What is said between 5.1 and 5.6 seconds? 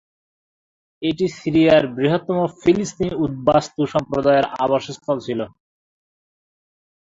ছিল।